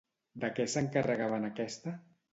De 0.43 0.49
què 0.59 0.65
s'encarregava 0.75 1.39
en 1.43 1.47
aquesta? 1.51 1.95